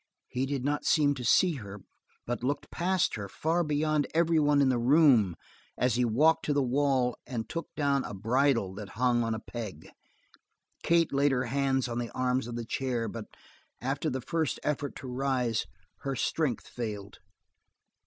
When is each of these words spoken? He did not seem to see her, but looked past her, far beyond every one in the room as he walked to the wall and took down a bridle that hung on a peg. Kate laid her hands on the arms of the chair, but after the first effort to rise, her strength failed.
He 0.29 0.47
did 0.47 0.65
not 0.65 0.83
seem 0.83 1.13
to 1.13 1.23
see 1.23 1.57
her, 1.57 1.79
but 2.25 2.43
looked 2.43 2.71
past 2.71 3.13
her, 3.17 3.29
far 3.29 3.63
beyond 3.63 4.07
every 4.15 4.39
one 4.39 4.59
in 4.59 4.69
the 4.69 4.79
room 4.79 5.35
as 5.77 5.93
he 5.93 6.03
walked 6.05 6.43
to 6.45 6.53
the 6.53 6.63
wall 6.63 7.15
and 7.27 7.47
took 7.47 7.67
down 7.75 8.03
a 8.05 8.15
bridle 8.15 8.73
that 8.73 8.89
hung 8.97 9.21
on 9.23 9.35
a 9.35 9.39
peg. 9.39 9.91
Kate 10.81 11.13
laid 11.13 11.31
her 11.31 11.43
hands 11.45 11.87
on 11.87 11.99
the 11.99 12.09
arms 12.17 12.47
of 12.47 12.55
the 12.55 12.65
chair, 12.65 13.07
but 13.07 13.25
after 13.79 14.09
the 14.09 14.21
first 14.21 14.59
effort 14.63 14.95
to 14.95 15.07
rise, 15.07 15.67
her 15.99 16.15
strength 16.15 16.67
failed. 16.67 17.19